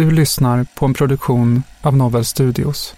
[0.00, 2.94] Du lyssnar på en produktion av Novel Studios.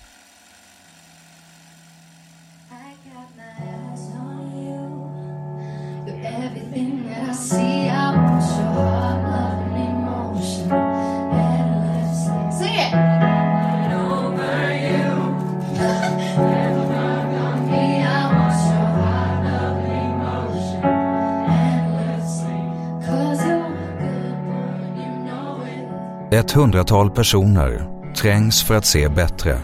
[26.62, 29.58] Ett hundratal personer trängs för att se bättre,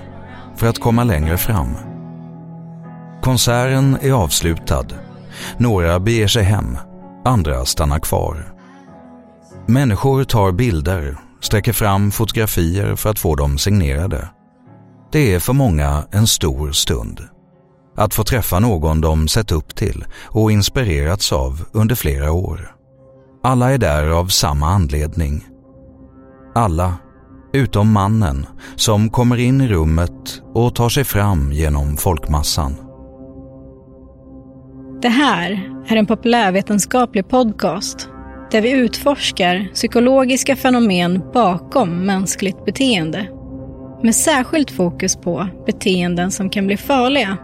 [0.56, 1.74] för att komma längre fram.
[3.22, 4.86] Konserten är avslutad.
[5.56, 6.78] Några beger sig hem,
[7.24, 8.54] andra stannar kvar.
[9.66, 14.28] Människor tar bilder, sträcker fram fotografier för att få dem signerade.
[15.12, 17.20] Det är för många en stor stund.
[17.96, 22.74] Att få träffa någon de sett upp till och inspirerats av under flera år.
[23.42, 25.44] Alla är där av samma anledning
[26.58, 26.94] alla,
[27.52, 32.76] utom mannen som kommer in i rummet och tar sig fram genom folkmassan.
[35.02, 38.08] Det här är en populärvetenskaplig podcast
[38.50, 43.28] där vi utforskar psykologiska fenomen bakom mänskligt beteende.
[44.02, 47.36] Med särskilt fokus på beteenden som kan bli farliga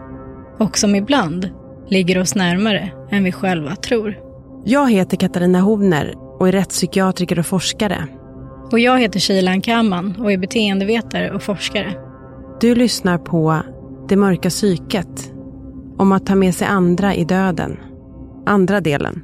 [0.59, 1.49] och som ibland
[1.87, 4.17] ligger oss närmare än vi själva tror.
[4.65, 8.07] Jag heter Katarina Hovner och är rättspsykiatriker och forskare.
[8.71, 11.93] Och jag heter Shilan Kamman och är beteendevetare och forskare.
[12.61, 13.61] Du lyssnar på
[14.09, 15.31] Det mörka psyket.
[15.97, 17.77] Om att ta med sig andra i döden.
[18.45, 19.21] Andra delen.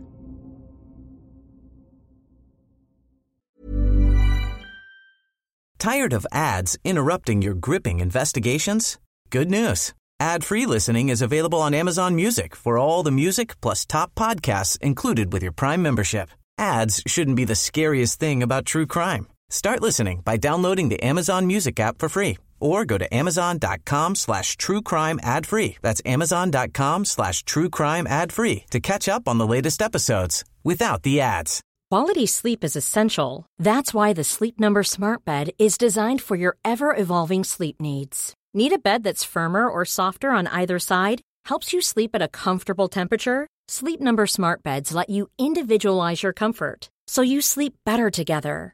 [5.80, 9.00] Tired of ads interrupting your gripping investigations?
[9.32, 9.94] Good news.
[10.20, 15.34] Ad-free listening is available on Amazon Music for all the music plus top podcasts included
[15.34, 16.30] with your Prime membership.
[16.60, 19.26] Ads shouldn't be the scariest thing about true crime.
[19.52, 24.56] Start listening by downloading the Amazon Music app for free or go to amazon.com slash
[24.56, 25.76] true crime ad free.
[25.82, 31.04] That's amazon.com slash true crime ad free to catch up on the latest episodes without
[31.04, 31.62] the ads.
[31.90, 33.46] Quality sleep is essential.
[33.60, 38.34] That's why the Sleep Number smart bed is designed for your ever-evolving sleep needs.
[38.54, 41.20] Need a bed that's firmer or softer on either side?
[41.44, 43.48] Helps you sleep at a comfortable temperature?
[43.68, 48.74] Sleep Number smart beds let you individualize your comfort so you sleep better together.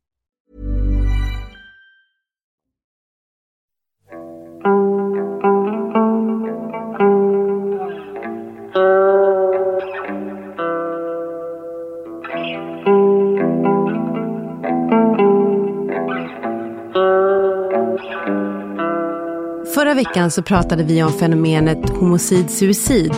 [19.91, 23.13] Förra veckan så pratade vi om fenomenet homocid-suicid.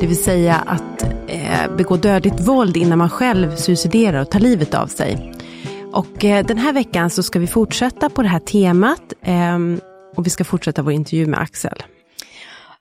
[0.00, 4.74] Det vill säga att eh, begå dödligt våld innan man själv suiciderar och tar livet
[4.74, 5.32] av sig.
[5.92, 9.12] Och eh, den här veckan så ska vi fortsätta på det här temat.
[9.22, 9.58] Eh,
[10.16, 11.82] och vi ska fortsätta vår intervju med Axel.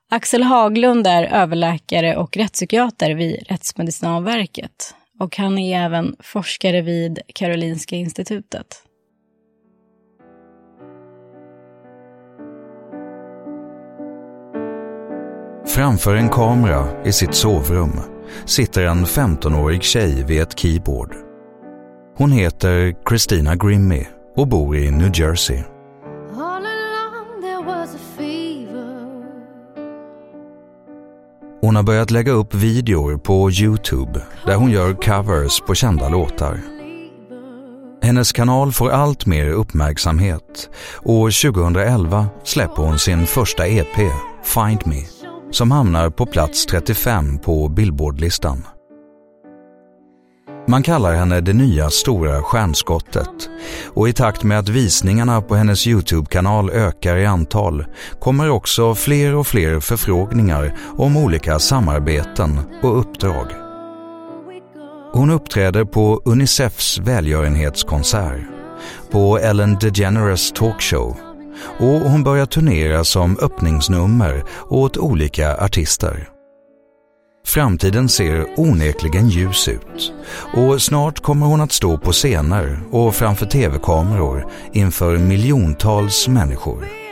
[0.10, 4.96] Axel Haglund är överläkare och rättspsykiater vid Rättsmedicinalverket.
[5.20, 8.87] Och han är även forskare vid Karolinska institutet.
[15.78, 17.92] Framför en kamera i sitt sovrum
[18.46, 21.16] sitter en 15-årig tjej vid ett keyboard.
[22.16, 25.64] Hon heter Christina Grimmy och bor i New Jersey.
[31.62, 36.60] Hon har börjat lägga upp videor på Youtube där hon gör covers på kända låtar.
[38.02, 43.96] Hennes kanal får allt mer uppmärksamhet och 2011 släpper hon sin första EP,
[44.44, 45.17] Find Me
[45.52, 48.64] som hamnar på plats 35 på Billboardlistan.
[50.70, 53.50] Man kallar henne det nya stora stjärnskottet
[53.94, 57.86] och i takt med att visningarna på hennes Youtube-kanal ökar i antal
[58.20, 63.48] kommer också fler och fler förfrågningar om olika samarbeten och uppdrag.
[65.14, 68.42] Hon uppträder på Unicefs välgörenhetskonsert,
[69.12, 71.27] på Ellen DeGeneres talkshow
[71.80, 76.30] och hon börjar turnera som öppningsnummer åt olika artister.
[77.46, 80.14] Framtiden ser onekligen ljus ut
[80.54, 87.07] och snart kommer hon att stå på scener och framför tv-kameror inför miljontals människor.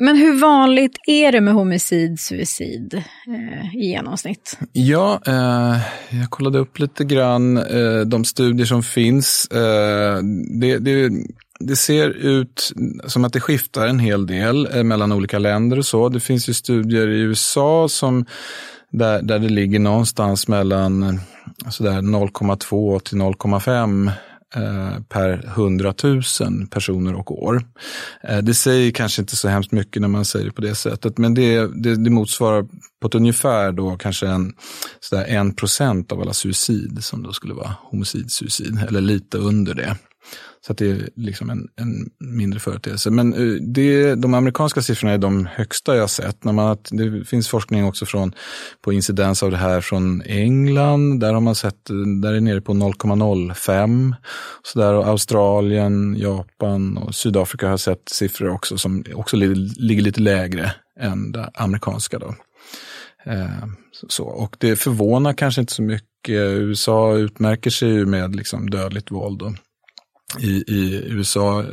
[0.00, 4.58] Men hur vanligt är det med homicid, suicid eh, i genomsnitt?
[4.72, 5.76] Ja, eh,
[6.20, 9.46] jag kollade upp lite grann eh, de studier som finns.
[9.46, 10.18] Eh,
[10.60, 11.10] det, det,
[11.60, 12.72] det, ser ut
[13.06, 16.08] som att det skiftar en hel del eh, mellan olika länder och så.
[16.08, 18.24] Det finns ju studier i USA som
[18.90, 21.14] där, där det ligger någonstans mellan eh,
[21.68, 24.10] 0,2 till 0,5
[24.54, 26.22] Eh, per 100 000
[26.70, 27.62] personer och år.
[28.22, 31.18] Eh, det säger kanske inte så hemskt mycket när man säger det på det sättet,
[31.18, 32.66] men det, det, det motsvarar
[33.00, 34.52] på ett ungefär då kanske en,
[35.00, 39.96] sådär 1 procent av alla suicid som då skulle vara homicid-suicid, eller lite under det.
[40.66, 43.10] Så att det är liksom en, en mindre företeelse.
[43.10, 46.44] Men eh, det, de amerikanska siffrorna är de högsta jag sett.
[46.44, 48.34] När man, det finns forskning också från,
[48.82, 51.20] på incidens av det här från England.
[51.20, 54.14] Där har man sett, eh, där är nere på 0,05.
[54.62, 60.20] Så där, och Australien, Japan och Sydafrika har sett siffror också som också ligger lite
[60.20, 62.18] lägre än det amerikanska.
[62.18, 62.34] Då.
[63.24, 63.66] Eh,
[64.08, 66.04] så, och det förvånar kanske inte så mycket.
[66.28, 69.42] USA utmärker sig ju med liksom dödligt våld.
[69.42, 69.52] Och,
[70.38, 71.68] i, i USA eh,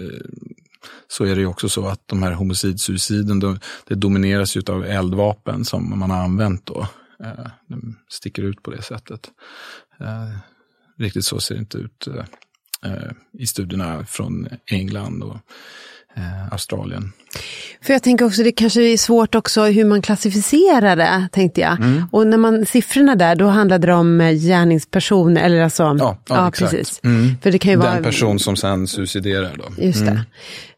[1.07, 4.85] så är det ju också så att de här homicidsuiciden, de, det domineras ju av
[4.85, 6.87] eldvapen som man har använt då.
[7.23, 9.29] Eh, de sticker ut på det sättet.
[9.99, 10.37] Eh,
[10.97, 12.07] riktigt så ser det inte ut
[13.39, 15.37] i studierna från England och
[16.51, 17.11] Australien.
[17.81, 21.79] För jag tänker också, det kanske är svårt också hur man klassificerar det, tänkte jag.
[21.79, 22.03] Mm.
[22.11, 26.17] Och när man, siffrorna där, då handlade det om eh, gärningsperson, eller alltså, ja, ja,
[26.27, 26.99] ja precis.
[27.03, 27.35] Mm.
[27.41, 29.83] För det kan ju Den vara, person som sen suiciderar då.
[29.83, 30.11] Just det.
[30.11, 30.23] Mm.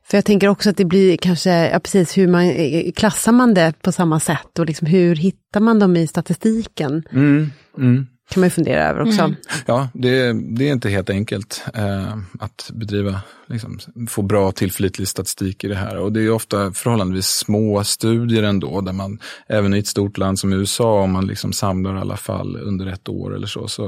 [0.10, 3.54] För jag tänker också att det blir kanske, ja precis, hur man, eh, klassar man
[3.54, 7.04] det på samma sätt och liksom hur hittar man dem i statistiken?
[7.12, 7.52] Mm.
[7.78, 9.22] Mm kan man ju fundera över också.
[9.22, 9.36] Mm.
[9.66, 13.80] Ja, det, det, är inte helt enkelt eh, att bedriva, liksom,
[14.10, 15.98] få bra tillförlitlig statistik i det här.
[15.98, 20.40] Och det är ofta förhållandevis små studier ändå, där man, även i ett stort land
[20.40, 23.86] som USA, om man liksom samlar alla fall under ett år eller så, så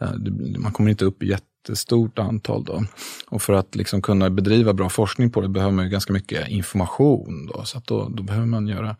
[0.00, 2.64] eh, det, man kommer inte upp i jättestort antal.
[2.64, 2.84] Då.
[3.28, 6.48] Och för att liksom kunna bedriva bra forskning på det behöver man ju ganska mycket
[6.48, 7.46] information.
[7.46, 8.96] Då, så då, då, behöver man göra,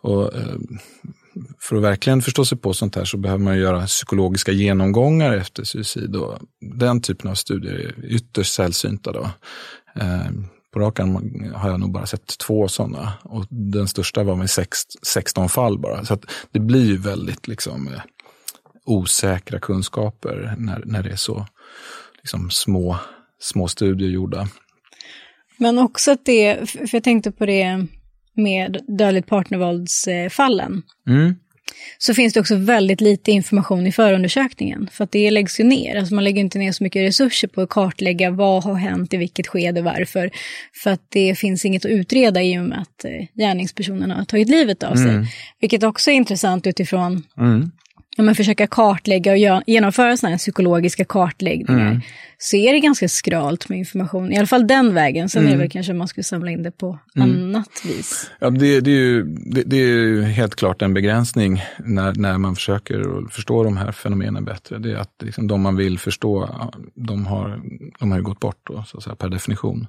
[0.00, 0.54] och, eh,
[1.60, 5.64] för att verkligen förstå sig på sånt här så behöver man göra psykologiska genomgångar efter
[5.64, 6.16] suicid.
[6.16, 6.38] Och
[6.78, 9.12] den typen av studier är ytterst sällsynta.
[9.12, 9.30] Då.
[9.94, 11.14] Ehm, på rak arm
[11.54, 14.50] har jag nog bara sett två sådana och den största var med
[15.02, 16.04] 16 fall bara.
[16.04, 16.18] Så
[16.50, 18.00] det blir väldigt liksom, eh,
[18.84, 21.46] osäkra kunskaper när, när det är så
[22.22, 22.96] liksom, små,
[23.40, 24.48] små studier gjorda.
[25.56, 27.86] Men också att det, för jag tänkte på det
[28.36, 30.82] med dödligt partnervåldsfallen.
[31.08, 31.34] Mm.
[31.98, 34.88] Så finns det också väldigt lite information i förundersökningen.
[34.92, 35.96] För att det läggs ju ner.
[35.96, 39.16] Alltså man lägger inte ner så mycket resurser på att kartlägga vad har hänt, i
[39.16, 40.30] vilket skede, varför.
[40.82, 44.48] För att det finns inget att utreda i och med att eh, gärningspersonen har tagit
[44.48, 45.08] livet av sig.
[45.08, 45.26] Mm.
[45.60, 47.70] Vilket också är intressant utifrån mm
[48.16, 52.00] ja, men försöka kartlägga och genomföra sådana här psykologiska kartläggningar, mm.
[52.38, 54.32] så är det ganska skralt med information.
[54.32, 55.28] I alla fall den vägen.
[55.28, 55.52] Sen mm.
[55.52, 57.30] är det väl kanske man skulle samla in det på mm.
[57.30, 58.30] annat vis.
[58.38, 62.38] Ja, det, det, är ju, det, det, är ju helt klart en begränsning när, när
[62.38, 64.78] man försöker förstå de här fenomenen bättre.
[64.78, 66.48] Det är att liksom, de man vill förstå,
[66.94, 67.60] de har,
[67.98, 69.86] de har gått bort då, så att säga, per definition.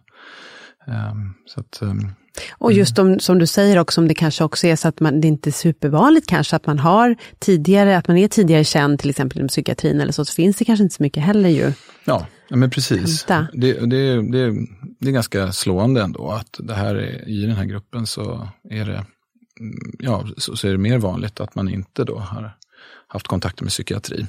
[0.88, 2.12] Um, så att, um,
[2.52, 5.22] och just om, som du säger också, om det kanske också är så att man,
[5.22, 9.10] det inte är supervanligt kanske att man har tidigare, att man är tidigare känd till
[9.10, 11.74] exempel inom psykiatrin eller så, så finns det kanske inte så mycket heller ju.
[12.06, 13.24] Ja, men precis.
[13.24, 14.52] Det, det, det,
[15.00, 18.86] det är ganska slående ändå att det här är, i den här gruppen så är
[18.86, 19.06] det,
[20.00, 22.56] ja, så, så är det mer vanligt att man inte då har
[23.14, 24.26] haft kontakter med psykiatri.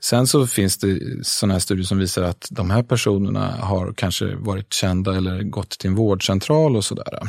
[0.00, 4.34] Sen så finns det sådana här studier som visar att de här personerna har kanske
[4.34, 7.20] varit kända eller gått till en vårdcentral och sådär.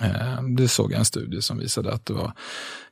[0.00, 2.32] Eh, det såg jag en studie som visade att det var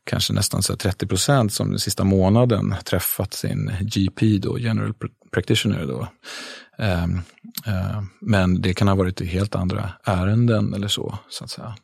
[0.05, 4.95] kanske nästan så 30 procent som den sista månaden träffat sin GP, då, general
[5.33, 5.87] practitioner.
[5.87, 6.09] Då.
[6.79, 7.21] Ehm,
[7.67, 11.19] eh, men det kan ha varit i helt andra ärenden eller så.
[11.29, 11.77] så att säga.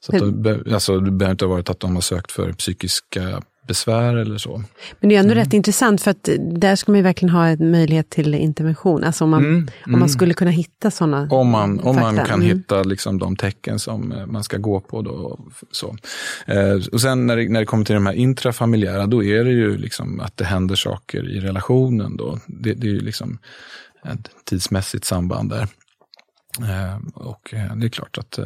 [0.00, 3.42] Så att de, alltså, det behöver inte ha varit att de har sökt för psykiska
[3.68, 4.62] besvär eller så.
[5.00, 5.44] Men det är ändå mm.
[5.44, 9.04] rätt intressant för att där ska man ju verkligen ha en möjlighet till intervention.
[9.04, 9.54] Alltså om man, mm.
[9.54, 9.68] Mm.
[9.84, 10.08] Om man mm.
[10.08, 12.58] skulle kunna hitta sådana Om man, om man kan mm.
[12.58, 15.02] hitta liksom de tecken som eh, man ska gå på.
[15.02, 15.38] Då,
[15.70, 15.96] så.
[16.46, 19.50] Eh, och sen när det, när det kommer till de här intrafamiljära, då är det
[19.50, 22.16] ju liksom att det händer saker i relationen.
[22.16, 22.38] Då.
[22.46, 23.38] Det, det är ju liksom
[24.04, 25.68] ett tidsmässigt samband där.
[26.60, 28.38] Eh, och eh, det är klart att,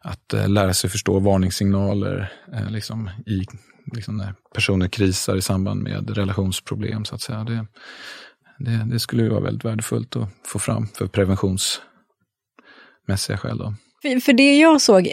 [0.00, 2.32] att lära sig förstå varningssignaler
[2.70, 3.46] liksom i,
[3.94, 7.04] liksom när personer krisar i samband med relationsproblem.
[7.04, 7.44] så att säga.
[7.44, 7.66] Det,
[8.58, 13.58] det, det skulle vara väldigt värdefullt att få fram för preventionsmässiga skäl.
[13.58, 13.74] Då.
[14.20, 15.08] För det jag såg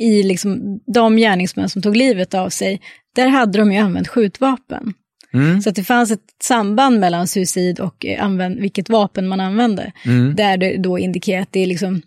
[0.00, 2.80] i liksom de gärningsmän som tog livet av sig,
[3.14, 4.94] där hade de ju använt skjutvapen.
[5.34, 5.62] Mm.
[5.62, 9.92] Så att det fanns ett samband mellan suicid och eh, använd, vilket vapen man använde.
[10.04, 10.34] Mm.
[10.34, 12.02] Där det då indikerar att det är liksom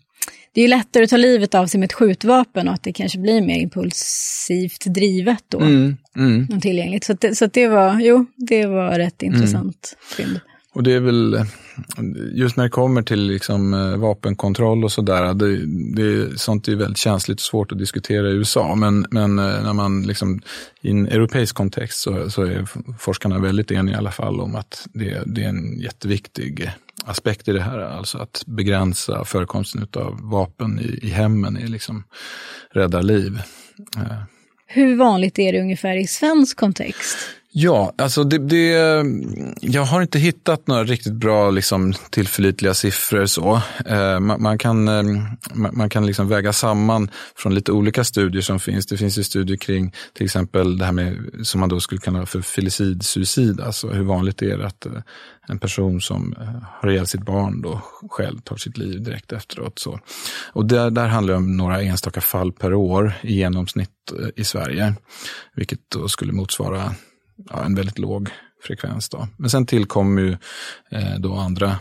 [0.56, 3.20] det är lättare att ta livet av sig med ett skjutvapen och att det kanske
[3.20, 5.60] blir mer impulsivt drivet då.
[5.60, 6.62] Mm, mm.
[6.62, 7.04] Tillgängligt.
[7.04, 10.30] Så, att, så det var, jo, det var rätt intressant mm.
[10.30, 10.40] fynd.
[10.74, 11.46] Och det är väl,
[12.34, 16.98] just när det kommer till liksom eh, vapenkontroll och sådär, det, det, sånt är väldigt
[16.98, 18.76] känsligt och svårt att diskutera i USA.
[18.76, 20.42] Men, men eh, när man liksom,
[20.82, 22.66] i en europeisk kontext så, så är
[23.00, 26.72] forskarna väldigt eniga i alla fall om att det, det är en jätteviktig
[27.06, 27.80] aspekt i det här.
[27.80, 32.04] Alltså att begränsa förekomsten av vapen i, i hemmen är liksom
[32.72, 33.42] räddar liv.
[33.98, 34.24] Eh.
[34.68, 37.18] Hur vanligt är det ungefär i svensk kontext?
[37.58, 38.72] Ja, alltså det, det,
[39.62, 43.26] jag har inte hittat några riktigt bra liksom, tillförlitliga siffror.
[43.26, 43.62] så.
[43.86, 45.04] Eh, man, man, kan, eh,
[45.54, 48.86] man, man, kan liksom väga samman från lite olika studier som finns.
[48.86, 52.26] Det finns ju studier kring till exempel det här med, som man då skulle kalla
[52.26, 53.62] för filicid-suicid.
[53.62, 54.92] Alltså hur vanligt är det att eh,
[55.48, 59.80] en person som eh, har ihjäl sitt barn då själv tar sitt liv direkt efteråt.
[59.80, 60.00] Så.
[60.54, 64.44] Och där, där handlar det om några enstaka fall per år i genomsnitt eh, i
[64.44, 64.94] Sverige.
[65.54, 66.96] Vilket då skulle motsvara
[67.50, 68.30] ja, en väldigt låg
[68.64, 69.10] frekvens.
[69.10, 69.28] Då.
[69.38, 70.38] Men sen tillkommer ju
[70.92, 71.80] eh, då andra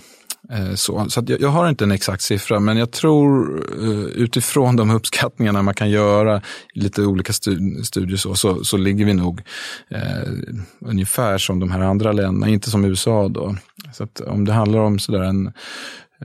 [0.50, 4.76] eh, så, så jag, jag, har inte en exakt siffra, men jag tror eh, utifrån
[4.76, 6.42] de uppskattningarna man kan göra
[6.74, 9.42] i lite olika studier så, så, så ligger vi nog
[9.90, 10.32] eh,
[10.80, 13.56] ungefär som de här andra länderna, inte som USA då.
[13.92, 15.46] Så att om det handlar om sådär en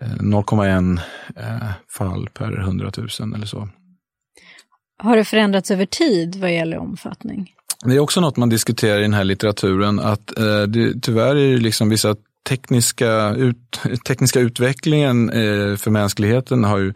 [0.02, 1.00] eh, 0,1
[1.36, 3.70] eh, fall per 100 000 eller så.
[5.04, 7.54] Har det förändrats över tid vad gäller omfattning?
[7.86, 11.52] Det är också något man diskuterar i den här litteraturen, att eh, det, tyvärr är
[11.52, 12.16] det liksom vissa
[12.50, 16.94] tekniska, ut, tekniska utvecklingen eh, för mänskligheten har ju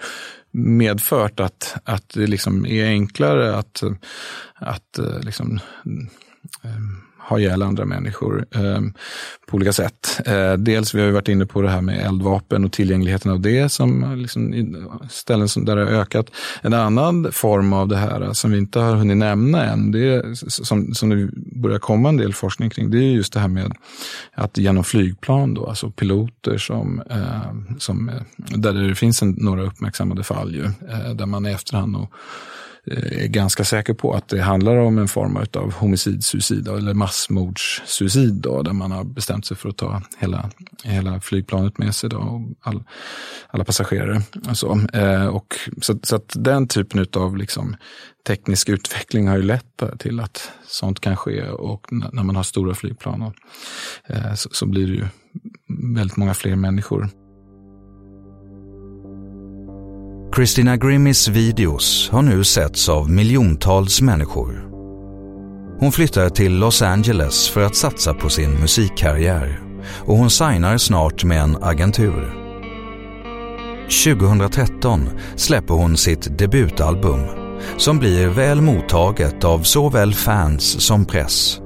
[0.52, 3.84] medfört att, att det liksom är enklare att,
[4.54, 5.60] att eh, liksom,
[6.64, 6.72] eh,
[7.30, 8.82] ha ihjäl andra människor eh,
[9.48, 10.22] på olika sätt.
[10.26, 13.40] Eh, dels, vi har ju varit inne på det här med eldvapen och tillgängligheten av
[13.40, 14.54] det, som eh, liksom,
[15.10, 16.26] ställen som där har ökat.
[16.62, 20.38] En annan form av det här eh, som vi inte har hunnit nämna än, det
[20.48, 23.74] som, som det börjar komma en del forskning kring, det är just det här med
[24.34, 27.20] att genom flygplan, då, alltså piloter som, ehm,
[27.70, 31.96] eh, som där det finns en, några uppmärksammade fall ju, eh, där man i efterhand
[31.96, 32.12] och
[32.88, 38.34] Eh, är ganska säker på att det handlar om en form av homicid-suicid eller massmordssuicid
[38.34, 40.50] då, där man har bestämt sig för att ta hela,
[40.84, 42.84] hela flygplanet med sig då, och all,
[43.48, 44.22] alla passagerare.
[44.50, 47.76] Och så, eh, och så, så att den typen av liksom,
[48.28, 52.76] teknisk utveckling har ju lett till att sånt kan ske och när man har stora
[52.76, 53.34] flygplan och,
[54.06, 55.06] eh, så, så blir det ju
[55.96, 57.10] väldigt många fler människor
[60.36, 64.66] Christina Grimmys videos har nu setts av miljontals människor.
[65.80, 69.62] Hon flyttar till Los Angeles för att satsa på sin musikkarriär
[70.06, 72.34] och hon signar snart med en agentur.
[74.06, 77.22] 2013 släpper hon sitt debutalbum
[77.78, 81.62] som blir väl mottaget av såväl fans som press.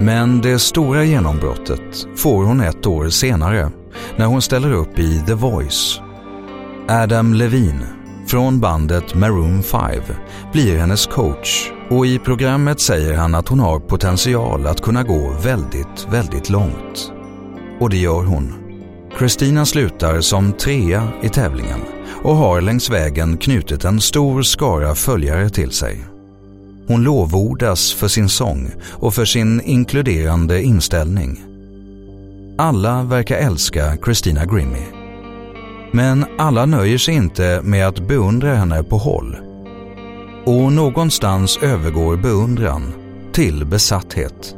[0.00, 3.70] Men det stora genombrottet får hon ett år senare
[4.16, 6.00] när hon ställer upp i The Voice
[6.90, 7.86] Adam Levine
[8.26, 10.02] från bandet Maroon 5
[10.52, 15.30] blir hennes coach och i programmet säger han att hon har potential att kunna gå
[15.42, 17.12] väldigt, väldigt långt.
[17.80, 18.54] Och det gör hon.
[19.18, 21.80] Christina slutar som trea i tävlingen
[22.22, 26.04] och har längs vägen knutit en stor skara följare till sig.
[26.86, 31.44] Hon lovordas för sin sång och för sin inkluderande inställning.
[32.58, 34.97] Alla verkar älska Christina Grimmie.
[35.92, 39.36] Men alla nöjer sig inte med att beundra henne på håll.
[40.44, 42.92] Och någonstans övergår beundran
[43.32, 44.57] till besatthet.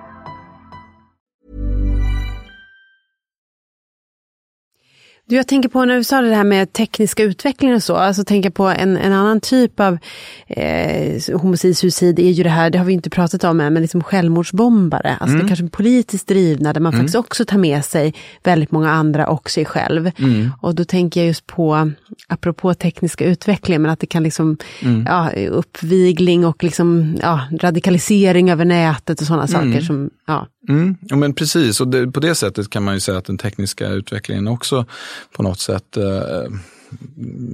[5.31, 8.23] Du, jag tänker på när du sa det här med tekniska utvecklingen och så, alltså
[8.23, 9.97] tänka på en, en annan typ av
[10.47, 13.81] eh, homicid, suicid är ju det här, det har vi inte pratat om än, men
[13.81, 15.41] liksom självmordsbombare, alltså Mm.
[15.41, 16.99] det kanske är politiskt drivna, där man Mm.
[17.01, 18.13] faktiskt också tar med sig
[18.43, 20.11] väldigt många andra och sig själv.
[20.19, 20.49] Mm.
[20.61, 21.91] Och då tänker jag just på,
[22.27, 25.05] apropå tekniska utvecklingen, men att det kan liksom, Mm.
[25.09, 29.71] ja, uppvigling och liksom, ja, radikalisering över nätet och sådana Mm.
[29.73, 30.47] saker som, ja.
[30.69, 33.37] Mm, ja, men precis, och det, på det sättet kan man ju säga att den
[33.37, 34.85] tekniska utvecklingen också
[35.35, 36.43] på något sätt eh,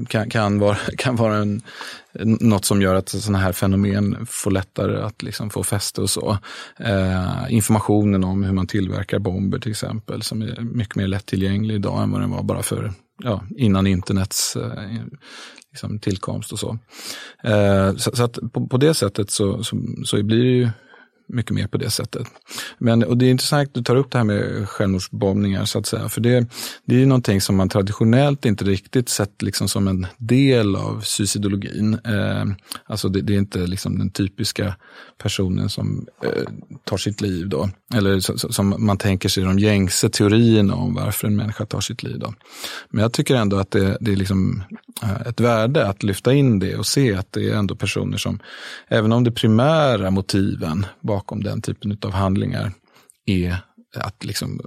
[0.07, 1.61] kan, kan vara, kan vara en,
[2.23, 6.37] något som gör att sådana här fenomen får lättare att liksom få fäste och så.
[6.79, 12.03] Eh, informationen om hur man tillverkar bomber till exempel, som är mycket mer lättillgänglig idag
[12.03, 12.93] än vad den var bara för
[13.23, 14.93] ja, innan internets eh,
[15.71, 16.77] liksom, tillkomst och så.
[17.43, 20.69] Eh, så, så, att på, på, det sättet så, så, så blir det ju
[21.27, 22.27] mycket mer på det sättet.
[22.77, 25.85] Men, och det är intressant att du tar upp det här med självmordsbombningar så att
[25.85, 26.09] säga.
[26.09, 26.47] För det,
[26.85, 31.01] det är ju någonting som man traditionellt inte riktigt sett liksom som en del av
[31.01, 31.93] suicidologin.
[31.93, 32.45] Eh,
[32.85, 34.75] alltså det, det, är inte liksom den typiska
[35.17, 36.43] personen som eh,
[36.83, 37.69] tar sitt liv då.
[37.93, 41.81] Eller så, så, som man tänker sig de gängse teorierna om varför en människa tar
[41.81, 42.19] sitt liv.
[42.19, 42.33] Då.
[42.89, 44.63] Men jag tycker ändå att det, det är liksom
[45.03, 48.39] eh, ett värde att lyfta in det och se att det är ändå personer som,
[48.87, 52.71] även om det primära motiven bakom bakom den typen av handlingar
[53.25, 53.57] är
[53.95, 54.61] att liksom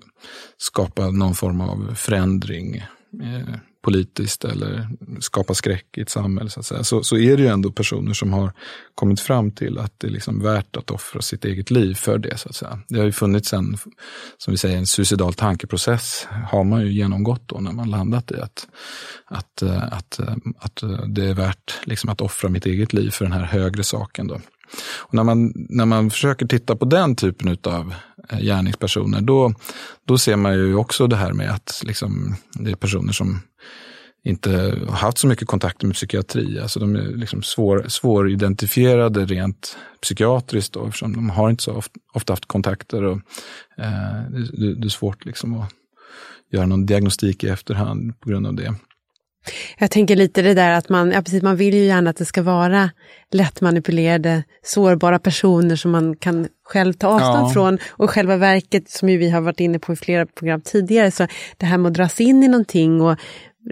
[0.57, 2.77] skapa någon form av förändring
[3.23, 4.89] eh, politiskt eller
[5.21, 6.51] skapa skräck i ett samhälle.
[6.51, 6.85] Så, att säga.
[6.85, 8.53] Så, så är det ju ändå personer som har
[8.95, 12.39] kommit fram till att det är liksom värt att offra sitt eget liv för det.
[12.39, 12.79] så att säga.
[12.89, 13.77] Det har ju funnits en,
[14.39, 18.41] som vi säger, en suicidal tankeprocess har man ju genomgått då när man landat i
[18.41, 18.69] att,
[19.25, 23.11] att, eh, att, eh, att, att det är värt liksom att offra mitt eget liv
[23.11, 24.27] för den här högre saken.
[24.27, 24.41] Då.
[24.99, 27.95] Och när, man, när man försöker titta på den typen av
[28.29, 29.55] eh, gärningspersoner, då,
[30.05, 33.41] då ser man ju också det här med att liksom, det är personer som
[34.23, 34.51] inte
[34.89, 36.61] har haft så mycket kontakter med psykiatri.
[36.61, 42.01] Alltså de är liksom svår, svåridentifierade rent psykiatriskt då, eftersom de har inte så ofta,
[42.13, 43.05] ofta haft kontakter.
[43.05, 43.21] Och,
[43.77, 45.73] eh, det, det, är svårt liksom att
[46.53, 48.75] göra någon diagnostik i efterhand på grund av det.
[49.79, 52.25] Jag tänker lite det där att man, ja precis, man vill ju gärna att det
[52.25, 52.91] ska vara
[53.31, 57.51] lättmanipulerade, sårbara personer som man kan själv ta avstånd ja.
[57.53, 57.79] från.
[57.91, 61.27] Och själva verket, som ju vi har varit inne på i flera program tidigare, så
[61.57, 63.19] det här med att dras in i någonting och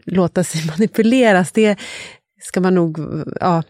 [0.04, 1.78] låta sig manipuleras, det
[2.40, 2.98] ska man nog,
[3.40, 3.62] ja,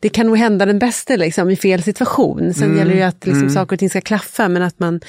[0.00, 2.54] det kan nog hända den bästa liksom, i fel situation.
[2.54, 3.54] Sen mm, gäller det ju att liksom, mm.
[3.54, 5.00] saker och ting ska klaffa, men att man,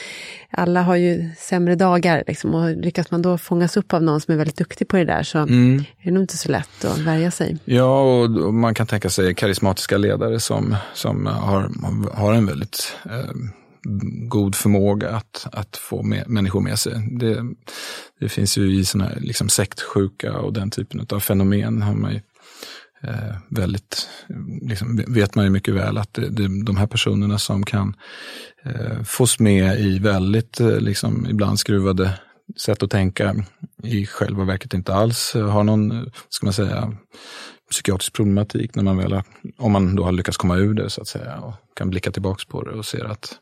[0.51, 2.23] alla har ju sämre dagar.
[2.27, 5.05] Liksom, och lyckas man då fångas upp av någon som är väldigt duktig på det
[5.05, 5.75] där så mm.
[5.77, 7.57] är det nog inte så lätt att värja sig.
[7.65, 11.71] Ja, och man kan tänka sig karismatiska ledare som, som har,
[12.13, 13.31] har en väldigt eh,
[14.27, 16.93] god förmåga att, att få med, människor med sig.
[17.19, 17.43] Det,
[18.19, 22.21] det finns ju i såna liksom sektsjuka och den typen av fenomen har man ju
[23.03, 24.09] eh, väldigt,
[24.61, 27.95] liksom, vet man ju mycket väl att det, det, de här personerna som kan
[28.63, 32.19] eh, fås med i väldigt, eh, liksom, ibland skruvade
[32.57, 33.35] sätt att tänka
[33.83, 36.93] i själva verket inte alls eh, har någon, eh, ska man säga,
[37.71, 39.23] psykiatrisk problematik när man väl har,
[39.57, 42.45] om man då har lyckats komma ur det så att säga och kan blicka tillbaks
[42.45, 43.35] på det och ser att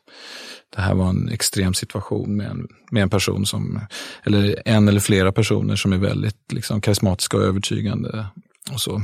[0.76, 3.80] det här var en extrem situation med en, med en person som,
[4.24, 8.26] eller en eller flera personer som är väldigt liksom, karismatiska och övertygande
[8.70, 9.02] och så.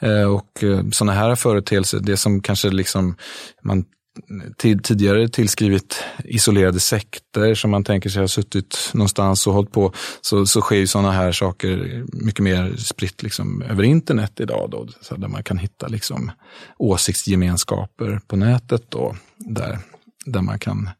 [0.00, 3.16] Eh, och eh, sådana här företeelser, det som kanske liksom
[3.62, 3.84] man
[4.58, 10.46] tidigare tillskrivit isolerade sekter som man tänker sig har suttit någonstans och hållit på, så,
[10.46, 14.70] så sker ju sådana här saker mycket mer spritt liksom över internet idag.
[14.70, 16.32] Då, så där man kan hitta liksom
[16.78, 19.78] åsiktsgemenskaper på nätet då, där,
[20.24, 20.90] där man kan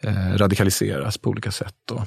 [0.00, 1.74] eh, radikaliseras på olika sätt.
[1.88, 2.06] Då.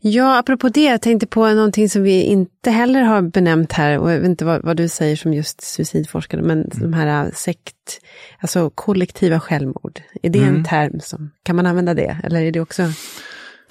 [0.00, 4.12] Ja, apropå det, jag tänkte på någonting som vi inte heller har benämnt här, och
[4.12, 6.78] jag vet inte vad, vad du säger som just suicidforskare, men mm.
[6.78, 8.00] de här äh, sekt,
[8.38, 10.00] alltså kollektiva självmord.
[10.22, 10.54] Är det mm.
[10.54, 12.82] en term som, kan man använda det, eller är det också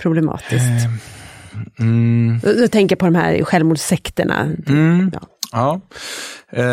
[0.01, 0.53] problematiskt?
[0.53, 2.39] Eh, mm.
[2.43, 4.41] Jag tänker på de här självmordssekterna.
[4.67, 5.11] Mm.
[5.13, 5.21] Ja.
[5.51, 5.81] Ja.
[6.51, 6.65] Eh,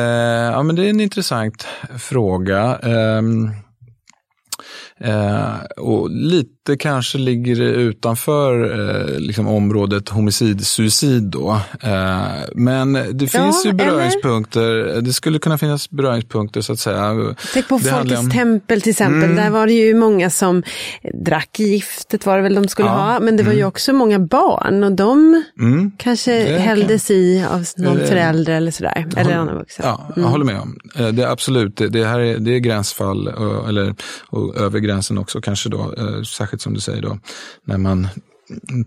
[0.53, 1.67] ja, men det är en intressant
[1.99, 2.79] fråga.
[2.83, 3.23] Eh,
[5.01, 11.61] Eh, och lite kanske ligger det utanför eh, liksom området homicid-suicid då.
[11.81, 14.63] Eh, men det finns ja, ju beröringspunkter.
[14.63, 15.01] Eller?
[15.01, 17.35] Det skulle kunna finnas beröringspunkter så att säga.
[17.55, 18.31] Tänk på det Folkets om...
[18.31, 19.31] tempel till exempel.
[19.31, 19.37] Mm.
[19.37, 20.63] Där var det ju många som
[21.25, 22.95] drack giftet var det väl de skulle ja.
[22.95, 23.21] ha.
[23.21, 23.69] Men det var ju mm.
[23.69, 25.93] också många barn och de mm.
[25.99, 27.17] kanske hälldes kan...
[27.17, 28.07] i av någon det...
[28.07, 29.07] förälder eller sådär.
[29.17, 29.37] Eller håller...
[29.37, 29.87] annan vuxen.
[29.87, 30.31] Ja, jag mm.
[30.31, 30.79] håller med om.
[30.97, 33.29] Eh, det är absolut, det, det här är, det är gränsfall
[33.69, 33.95] eller
[34.27, 37.19] och över gränsen också kanske då, eh, särskilt som du säger då,
[37.65, 38.09] när man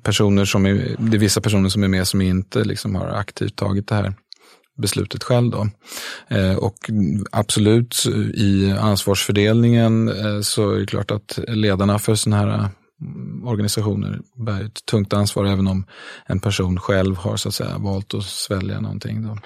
[0.04, 3.56] personer som är, det är vissa personer som är med som inte liksom har aktivt
[3.56, 4.14] tagit det här
[4.78, 5.52] beslutet själv.
[5.52, 5.68] Då.
[6.28, 6.92] Eh, och
[7.32, 12.70] absolut eh, i ansvarsfördelningen eh, så är det klart att ledarna för sådana här
[13.02, 15.86] mm, organisationer bär ett tungt ansvar även om
[16.26, 19.24] en person själv har så att säga valt att svälja någonting.
[19.24, 19.38] Då.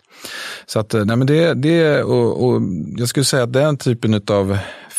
[0.65, 2.61] Så att, eh, nej men det, det och, och
[2.97, 4.57] jag skulle säga att den typen av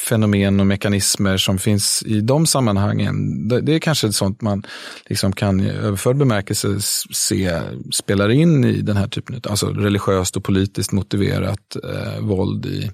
[0.08, 4.62] fenomen och mekanismer som finns i de sammanhangen, det, det är kanske ett sånt man
[5.06, 7.60] liksom kan i överförd bemärkelse se
[7.92, 12.90] spelar in i den här typen av alltså religiöst och politiskt motiverat eh, våld i,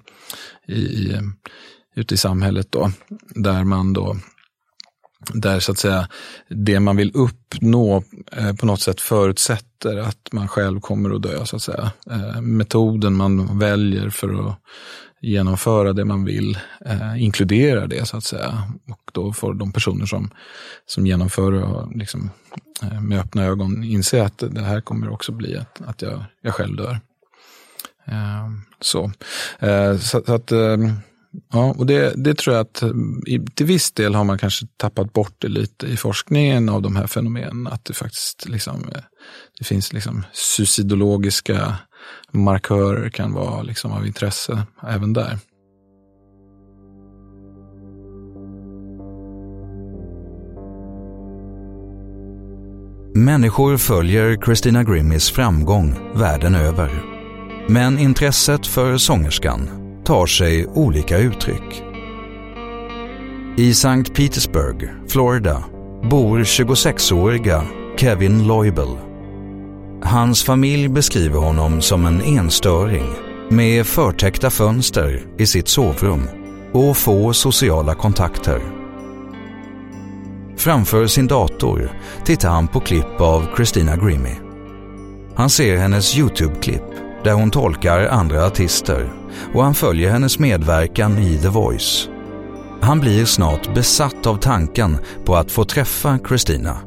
[0.67, 1.19] i, i,
[1.95, 2.67] ute i samhället.
[2.71, 2.91] Då,
[3.35, 4.17] där man då
[5.33, 6.07] där så att säga
[6.49, 11.45] det man vill uppnå eh, på något sätt förutsätter att man själv kommer att dö.
[11.45, 11.91] så att säga.
[12.11, 14.55] Eh, metoden man väljer för att
[15.21, 18.63] genomföra det man vill eh, inkludera det så att säga.
[18.89, 20.31] Och då får de personer som,
[20.85, 22.29] som genomför det liksom,
[22.83, 26.53] eh, med öppna ögon inse att det här kommer också bli att, att jag, jag
[26.53, 26.99] själv dör.
[28.07, 28.49] Eh,
[28.81, 29.11] så.
[29.59, 30.77] Eh, så, så att eh,
[31.51, 32.83] Ja, och det, det tror jag att
[33.27, 36.95] i, till viss del har man kanske tappat bort det lite i forskningen av de
[36.95, 37.67] här fenomenen.
[37.67, 39.01] Att det faktiskt liksom, eh,
[39.59, 41.75] det finns liksom suicidologiska
[42.31, 45.37] markörer kan vara liksom av intresse även där.
[53.15, 57.03] Människor följer Christina Grimmys framgång världen över.
[57.67, 59.69] Men intresset för sångerskan
[60.05, 61.83] tar sig olika uttryck.
[63.57, 64.13] I St.
[64.15, 65.63] Petersburg, Florida,
[66.09, 67.63] bor 26-åriga
[67.97, 69.08] Kevin Loibel.
[70.03, 73.13] Hans familj beskriver honom som en enstöring
[73.49, 76.29] med förtäckta fönster i sitt sovrum
[76.73, 78.61] och få sociala kontakter.
[80.57, 81.91] Framför sin dator
[82.25, 84.39] tittar han på klipp av Christina Grimmie.
[85.35, 86.83] Han ser hennes YouTube-klipp
[87.23, 89.13] där hon tolkar andra artister
[89.53, 92.09] och han följer hennes medverkan i The Voice.
[92.81, 96.77] Han blir snart besatt av tanken på att få träffa Christina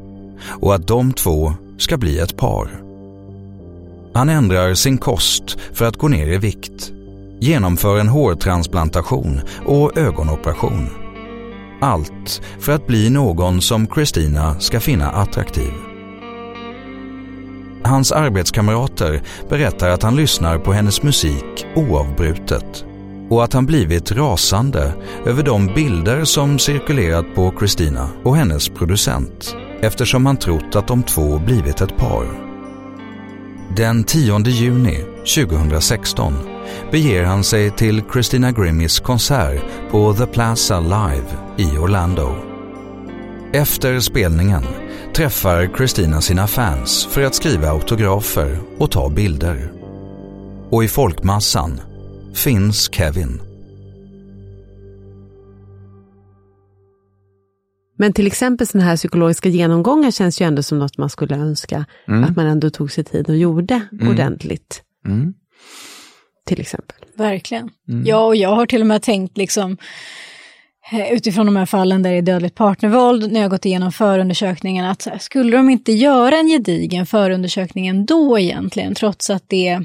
[0.60, 2.81] och att de två ska bli ett par.
[4.14, 6.92] Han ändrar sin kost för att gå ner i vikt,
[7.40, 10.88] genomför en hårtransplantation och ögonoperation.
[11.80, 15.72] Allt för att bli någon som Christina ska finna attraktiv.
[17.84, 22.84] Hans arbetskamrater berättar att han lyssnar på hennes musik oavbrutet
[23.30, 24.92] och att han blivit rasande
[25.26, 31.02] över de bilder som cirkulerat på Christina och hennes producent eftersom han trott att de
[31.02, 32.41] två blivit ett par.
[33.76, 35.04] Den 10 juni
[35.34, 36.34] 2016
[36.90, 42.34] beger han sig till Christina Grimmys konsert på The Plaza Live i Orlando.
[43.52, 44.62] Efter spelningen
[45.14, 49.72] träffar Christina sina fans för att skriva autografer och ta bilder.
[50.70, 51.80] Och i folkmassan
[52.34, 53.51] finns Kevin.
[58.02, 61.84] Men till exempel sådana här psykologiska genomgångar känns ju ändå som något man skulle önska
[62.08, 62.24] mm.
[62.24, 64.08] att man ändå tog sig tid och gjorde mm.
[64.08, 64.82] ordentligt.
[65.06, 65.34] Mm.
[66.46, 66.96] Till exempel.
[67.16, 67.70] Verkligen.
[67.88, 68.06] Mm.
[68.06, 69.76] Ja, och jag har till och med tänkt liksom
[70.92, 74.84] Eh, utifrån de här fallen där det är dödligt partnervåld, när jag gått igenom förundersökningen,
[74.84, 79.84] att skulle de inte göra en gedigen förundersökning ändå egentligen, trots att det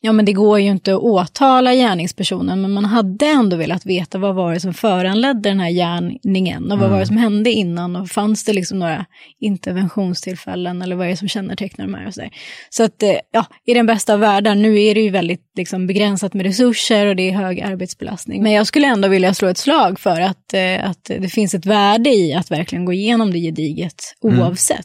[0.00, 4.18] Ja, men det går ju inte att åtala gärningspersonen, men man hade ändå velat veta
[4.18, 6.90] vad var det som föranledde den här gärningen och vad mm.
[6.90, 7.06] var det mm.
[7.06, 9.06] som hände innan och fanns det liksom några
[9.40, 12.30] interventionstillfällen eller vad är det som kännetecknar de här och så där.
[12.70, 15.86] Så att, eh, ja, i den bästa av världar, nu är det ju väldigt liksom,
[15.86, 18.42] begränsat med resurser och det är hög arbetsbelastning.
[18.42, 21.66] Men jag skulle ändå vilja slå ett slag för att, eh, att det finns ett
[21.66, 24.40] värde i att verkligen gå igenom det gediget mm.
[24.40, 24.84] oavsett.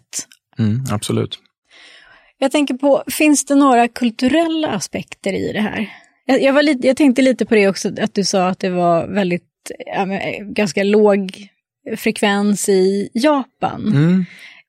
[0.59, 0.71] Mm.
[0.71, 1.39] Mm, absolut.
[2.43, 5.89] Jag tänker på, finns det några kulturella aspekter i det här?
[6.25, 9.07] Jag, jag, lite, jag tänkte lite på det också, att du sa att det var
[9.07, 10.05] väldigt, ja,
[10.41, 11.47] ganska låg
[11.97, 13.87] frekvens i Japan.
[13.87, 14.25] Mm.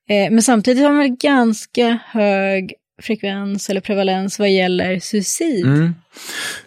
[0.09, 5.65] Eh, men samtidigt har man väl ganska hög frekvens eller prevalens vad gäller suicid.
[5.65, 5.95] Mm.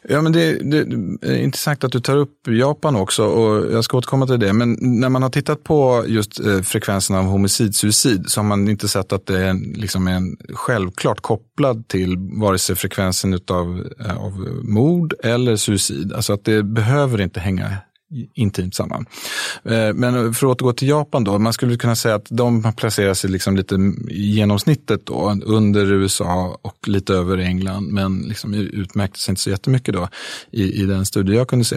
[0.09, 0.79] Ja, men det, det,
[1.29, 4.53] är intressant att du tar upp Japan också och jag ska återkomma till det.
[4.53, 8.89] Men när man har tittat på just eh, frekvensen av homicid-suicid så har man inte
[8.89, 14.33] sett att det är liksom en självklart kopplad till vare sig frekvensen utav, eh, av
[14.63, 16.13] mord eller suicid.
[16.13, 17.77] Alltså att det behöver inte hänga
[18.35, 19.07] intimt samman.
[19.65, 23.15] Eh, men för att återgå till Japan då, man skulle kunna säga att de placerar
[23.15, 23.75] sig liksom lite
[24.09, 29.51] i genomsnittet då, under USA och lite över England, men liksom utmärkte sig inte så
[29.51, 30.09] jättemycket då
[30.51, 31.77] i, i den studie jag kunde se.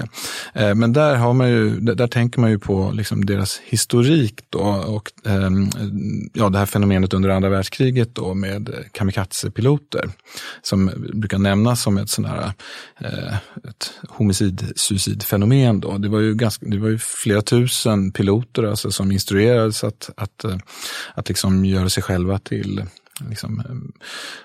[0.53, 4.59] Eh, men där, har man ju, där tänker man ju på liksom deras historik då
[4.87, 5.69] och ehm,
[6.33, 10.09] ja, det här fenomenet under andra världskriget då med kamikazepiloter
[10.61, 12.53] som brukar nämnas som ett sån här
[12.99, 13.35] eh,
[13.69, 15.97] ett homicid-suicid-fenomen då.
[15.97, 20.09] Det var var ju, ganska, det var ju flera tusen piloter alltså, som instruerades att,
[20.17, 20.57] att, eh,
[21.15, 22.83] att liksom göra sig själva till
[23.29, 24.03] liksom, eh,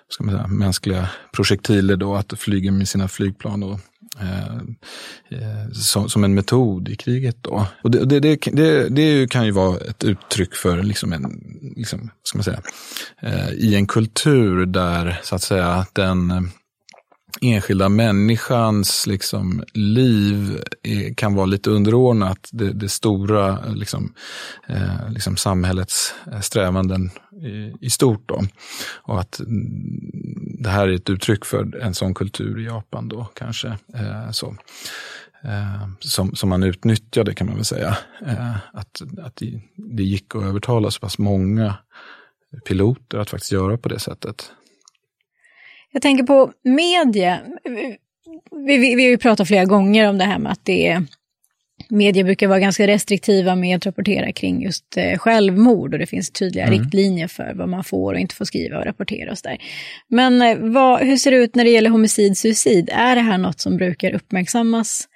[0.09, 3.63] ska man säga, mänskliga projektiler, då, att flyga med sina flygplan.
[3.63, 3.81] Och,
[4.21, 4.57] eh,
[5.29, 7.37] eh, som, som, en metod i kriget.
[7.41, 7.67] Då.
[7.83, 11.23] Och det, det, det, det, det kan ju vara ett uttryck för liksom en,
[11.77, 12.61] liksom, ska man säga,
[13.23, 16.51] eh, i en kultur där så att säga den
[17.41, 24.15] enskilda människans liksom, liv är, kan vara lite underordnat det, det stora liksom,
[24.69, 27.11] eh, liksom samhällets eh, strävanden
[27.43, 28.29] i, i stort.
[28.29, 28.43] Då.
[28.95, 30.11] Och att mm,
[30.59, 33.69] det här är ett uttryck för en sån kultur i Japan då kanske.
[33.95, 34.57] Eh, så.
[35.45, 37.97] Eh, som, som man utnyttjade kan man väl säga.
[38.27, 41.75] Eh, att att det, det gick att övertala så pass många
[42.69, 44.53] piloter att faktiskt göra på det sättet.
[45.97, 47.41] Jag tänker på media.
[48.67, 51.07] Vi, vi, vi har ju pratat flera gånger om det här med att det är
[51.89, 56.31] media brukar vara ganska restriktiva med att rapportera kring just eh, självmord och det finns
[56.31, 56.79] tydliga mm.
[56.79, 59.59] riktlinjer för vad man får och inte får skriva och rapportera och sådär.
[60.09, 62.91] Men eh, vad, hur ser det ut när det gäller homicid, suicid?
[62.93, 65.09] Är det här något som brukar uppmärksammas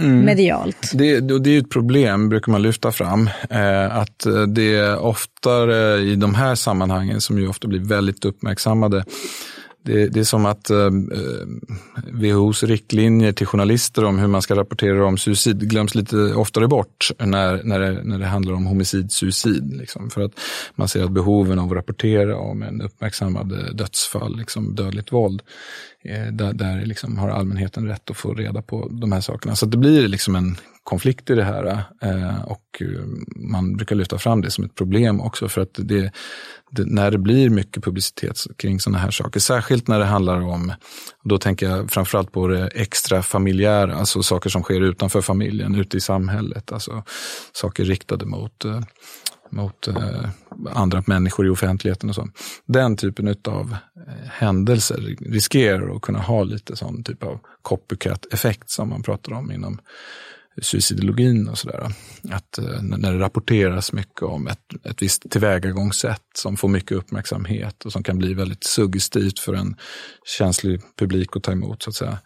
[0.00, 0.24] mm.
[0.24, 0.90] medialt?
[0.94, 6.16] Det, det är ett problem, brukar man lyfta fram, eh, att det är oftare i
[6.16, 9.04] de här sammanhangen som ju ofta blir väldigt uppmärksammade
[9.86, 11.46] det, det, är som att ehm, eh,
[12.12, 17.10] WHOs riktlinjer till journalister om hur man ska rapportera om suicid glöms lite oftare bort
[17.18, 19.76] när, när, det, när det handlar om homicid, suicid.
[19.76, 20.10] Liksom.
[20.10, 20.32] För att
[20.74, 25.42] man ser att behoven av att rapportera om en uppmärksammad eh, dödsfall, liksom dödligt våld,
[26.04, 29.56] eh, där, där liksom har allmänheten rätt att få reda på de här sakerna.
[29.56, 31.66] Så det blir liksom en konflikt i det här
[32.02, 33.04] eh, och eh,
[33.36, 36.12] man brukar lyfta fram det som ett problem också för att det,
[36.70, 40.72] det, när det blir mycket publicitet kring sådana här saker, särskilt när det handlar om,
[41.24, 45.96] då tänker jag framförallt på det extra familjära, alltså saker som sker utanför familjen, ute
[45.96, 47.04] i samhället, alltså
[47.52, 48.80] saker riktade mot eh,
[49.50, 50.28] mot eh,
[50.72, 52.28] andra människor i offentligheten och så.
[52.66, 58.88] Den typen av eh, händelser riskerar att kunna ha lite sån typ av copycat-effekt som
[58.88, 59.78] man pratar om inom
[60.62, 61.92] suicidologin och sådär.
[62.30, 67.84] Att eh, när det rapporteras mycket om ett, ett visst tillvägagångssätt som får mycket uppmärksamhet
[67.84, 69.76] och som kan bli väldigt suggestivt för en
[70.38, 72.18] känslig publik att ta emot så att säga.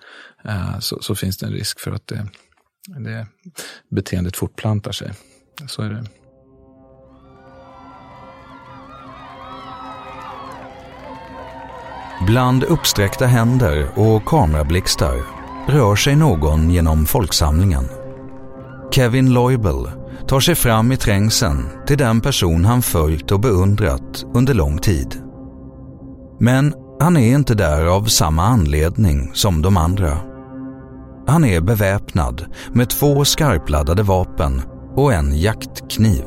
[0.45, 2.29] Eh, så, så finns det en risk för att det,
[2.87, 3.27] det
[3.91, 5.13] beteendet fortplantar sig.
[5.69, 6.05] Så är det.
[12.27, 18.00] Bland uppsträckta händer och kamerablixtar rör sig någon genom folksamlingen.
[18.91, 19.91] Kevin Loibel
[20.27, 25.15] tar sig fram i trängseln till den person han följt och beundrat under lång tid.
[26.39, 30.17] Men han är inte där av samma anledning som de andra.
[31.27, 34.63] Han är beväpnad med två skarpladdade vapen
[34.97, 36.25] och en jaktkniv.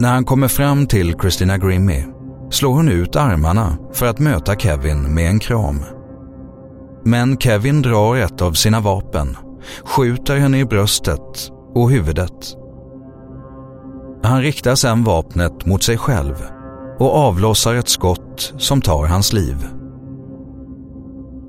[0.00, 2.04] När han kommer fram till Christina Grimmy
[2.50, 5.80] slår hon ut armarna för att möta Kevin med en kram.
[7.04, 9.36] Men Kevin drar ett av sina vapen
[9.84, 12.56] skjuter henne i bröstet och huvudet.
[14.22, 16.34] Han riktar sedan vapnet mot sig själv
[16.98, 19.66] och avlossar ett skott som tar hans liv.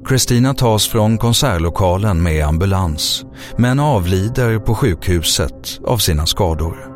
[0.05, 3.25] Kristina tas från konsertlokalen med ambulans
[3.57, 6.91] men avlider på sjukhuset av sina skador.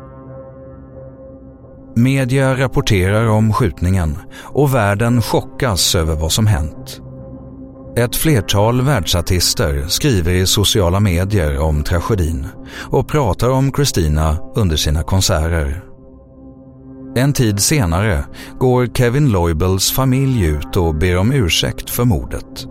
[1.96, 7.00] Media rapporterar om skjutningen och världen chockas över vad som hänt.
[7.98, 12.46] Ett flertal världsartister skriver i sociala medier om tragedin
[12.90, 15.84] och pratar om Christina under sina konserter.
[17.16, 18.24] En tid senare
[18.58, 22.66] går Kevin Loibels familj ut och ber om ursäkt för mordet.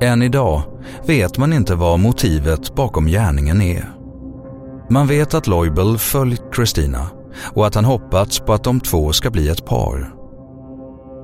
[0.00, 0.62] Än idag
[1.06, 3.90] vet man inte vad motivet bakom gärningen är.
[4.90, 7.06] Man vet att Loibel följt Christina
[7.54, 10.19] och att han hoppats på att de två ska bli ett par.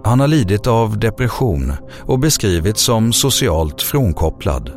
[0.06, 4.72] Han har lidit av depression och beskrivits som socialt frånkopplad.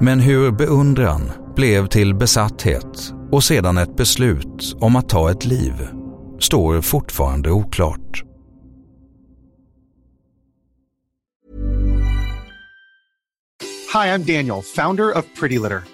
[0.00, 5.88] Men hur beundran blev till besatthet och sedan ett beslut om att ta ett liv
[6.40, 8.22] står fortfarande oklart.
[13.94, 15.93] Hej, jag Daniel, founder of Pretty Litter.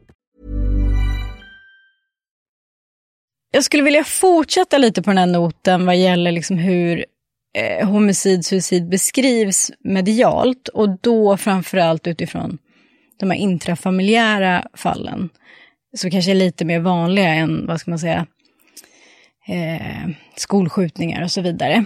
[3.51, 7.05] Jag skulle vilja fortsätta lite på den här noten vad gäller liksom hur
[7.57, 12.57] eh, homicid, suicid beskrivs medialt och då framförallt utifrån
[13.19, 15.29] de här intrafamiljära fallen.
[15.97, 18.25] Som kanske är lite mer vanliga än, vad ska man säga,
[19.47, 21.85] eh, skolskjutningar och så vidare.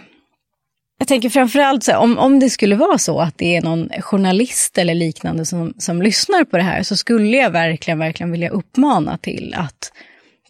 [0.99, 3.89] Jag tänker framförallt så här, om, om det skulle vara så att det är någon
[3.99, 8.49] journalist eller liknande som, som lyssnar på det här så skulle jag verkligen, verkligen vilja
[8.49, 9.91] uppmana till att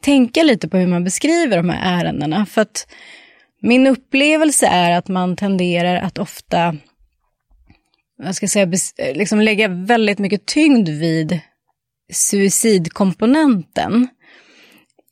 [0.06, 2.46] tänka lite på hur man beskriver de här ärendena.
[2.46, 2.88] För att
[3.62, 6.76] min upplevelse är att man tenderar att ofta,
[8.24, 8.70] jag ska säga,
[9.14, 11.40] liksom lägga väldigt mycket tyngd vid
[12.12, 14.08] suicidkomponenten.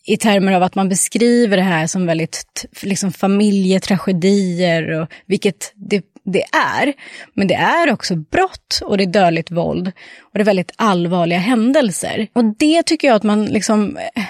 [0.06, 6.06] I termer av att man beskriver det här som väldigt liksom, familjetragedier, och, vilket det,
[6.26, 6.44] det
[6.78, 6.94] är.
[7.34, 9.88] Men det är också brott och det är dödligt våld
[10.22, 12.28] och det är väldigt allvarliga händelser.
[12.34, 14.24] Och det tycker jag att man liksom eh,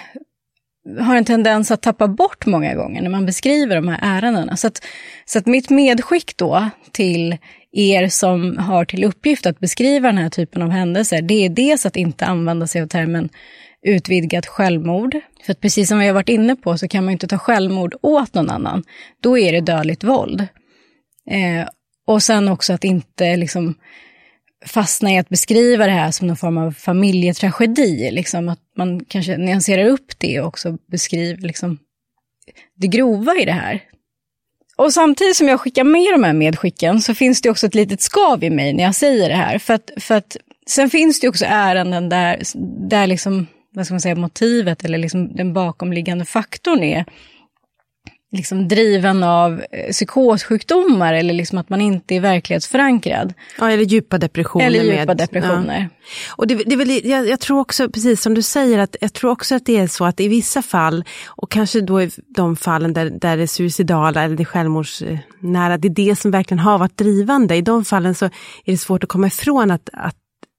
[1.00, 4.58] har en tendens att tappa bort många gånger när man beskriver de här ärendena.
[4.58, 4.86] Så att,
[5.26, 7.38] så att mitt medskick då till
[7.72, 11.86] er som har till uppgift att beskriva den här typen av händelser, det är dels
[11.86, 13.30] att inte använda sig av termen
[13.86, 15.20] utvidgat självmord.
[15.46, 17.96] För att precis som vi har varit inne på så kan man inte ta självmord
[18.02, 18.84] åt någon annan.
[19.22, 20.48] Då är det dödligt våld.
[21.30, 21.68] Eh,
[22.08, 23.76] och sen också att inte liksom
[24.66, 28.12] fastna i att beskriva det här som någon form av familjetragedi.
[28.12, 31.80] Liksom, att man kanske nyanserar upp det och också beskriver liksom,
[32.76, 33.82] det grova i det här.
[34.76, 38.02] Och samtidigt som jag skickar med de här medskicken så finns det också ett litet
[38.02, 39.58] skav i mig när jag säger det här.
[39.60, 40.38] För att, för att
[40.68, 42.42] sen finns det också ärenden där,
[42.90, 47.06] där liksom, vad ska man säga, motivet eller liksom den bakomliggande faktorn är
[48.34, 53.34] liksom driven av eh, psykossjukdomar eller liksom att man inte är verklighetsförankrad.
[53.60, 54.66] Ja, eller djupa depressioner.
[54.66, 55.80] Eller djupa med, depressioner.
[55.80, 56.34] Ja.
[56.36, 59.32] Och det, det väl, jag, jag, tror också, precis som du säger, att jag tror
[59.32, 62.94] också att det är så att i vissa fall, och kanske då i de fallen
[62.94, 66.78] där, där det är suicidala eller det är självmordsnära, det är det som verkligen har
[66.78, 67.56] varit drivande.
[67.56, 68.32] I de fallen så är
[68.66, 70.16] det svårt att komma ifrån att, att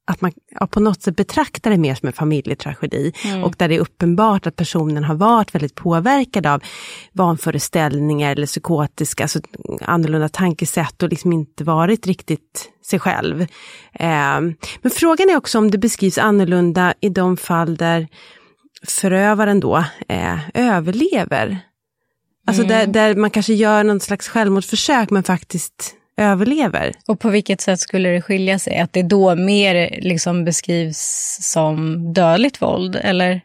[0.07, 3.44] att man ja, på något sätt betraktar det mer som en familjetragedi mm.
[3.44, 6.62] och där det är uppenbart att personen har varit väldigt påverkad av
[7.12, 9.40] vanföreställningar eller psykotiska, alltså
[9.80, 13.40] annorlunda tankesätt och liksom inte varit riktigt sig själv.
[13.92, 14.40] Eh,
[14.82, 18.09] men frågan är också om det beskrivs annorlunda i de fall där
[18.88, 21.59] förövaren då eh, överlever.
[22.46, 22.68] Alltså mm.
[22.68, 26.92] där, där man kanske gör någon slags självmordsförsök men faktiskt överlever.
[27.08, 28.78] Och på vilket sätt skulle det skilja sig?
[28.78, 33.40] Att det då mer liksom beskrivs som dödligt våld, eller?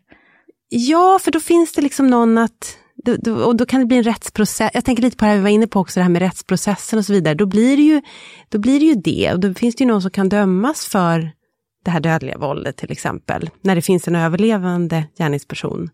[0.69, 2.77] Ja, för då finns det liksom någon att...
[3.05, 4.71] Då, då, och då kan det bli en rättsprocess.
[4.73, 6.99] Jag tänker lite på det här vi var inne på också, det här med rättsprocessen
[6.99, 7.33] och så vidare.
[7.33, 8.01] Då blir det ju,
[8.49, 9.33] då blir det, ju det.
[9.33, 11.31] Och då finns det ju någon som kan dömas för
[11.85, 13.49] det här dödliga våldet till exempel.
[13.61, 15.89] När det finns en överlevande gärningsperson.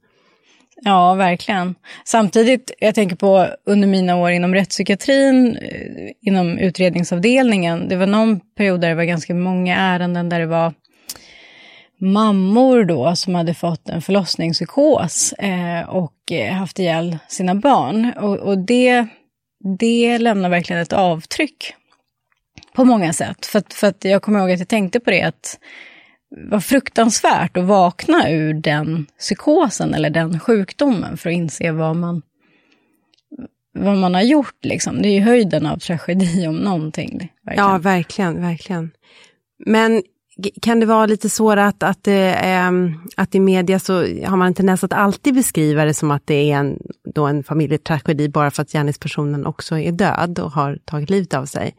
[0.81, 1.75] Ja, verkligen.
[2.05, 8.39] Samtidigt, jag tänker på under mina år inom rättspsykiatrin, eh, inom utredningsavdelningen, det var någon
[8.39, 10.73] period där det var ganska många ärenden där det var
[11.99, 18.13] mammor då som hade fått en förlossningspsykos eh, och eh, haft ihjäl sina barn.
[18.17, 19.07] Och, och, det,
[19.79, 21.73] det lämnar verkligen ett avtryck
[22.75, 23.45] på många sätt.
[23.45, 25.59] För, för att jag kommer ihåg att jag tänkte på det, att
[26.29, 32.21] var fruktansvärt att vakna ur den psykosen eller den sjukdomen för att inse vad man,
[33.73, 34.65] vad man har gjort.
[34.65, 35.01] Liksom.
[35.01, 37.31] Det är ju höjden av tragedi om någonting.
[37.45, 37.69] Verkligen.
[37.69, 38.91] Ja, verkligen, verkligen.
[39.65, 40.03] Men
[40.61, 42.71] kan det vara lite så att, att, äh,
[43.15, 43.93] att i media så
[44.25, 46.79] har man en tendens att alltid beskriva det som att det är en,
[47.13, 51.45] då en familjetragedi bara för att gärningspersonen också är död och har tagit livet av
[51.45, 51.75] sig?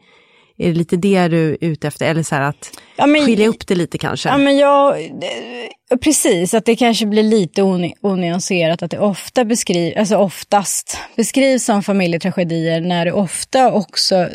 [0.57, 2.09] Är det lite det du är ute efter?
[2.09, 4.29] Eller så här att Ja, men- skilja upp det lite kanske?
[4.29, 7.61] Ja, men jag, eh, precis, att det kanske blir lite
[8.01, 14.29] onyanserat, att det ofta beskriv, alltså oftast beskrivs som familjetragedier när det ofta också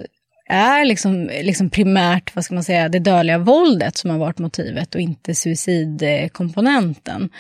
[0.48, 4.94] är liksom, liksom primärt, vad ska man säga, det dödliga våldet som har varit motivet
[4.94, 7.30] och inte suicidkomponenten.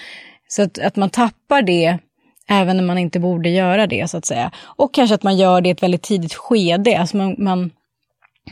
[0.48, 1.98] Så att, att man tappar det
[2.48, 4.50] även när man inte borde göra det, så att säga.
[4.60, 6.98] Och kanske att man gör det i ett väldigt tidigt skede.
[6.98, 7.70] Alltså man, man,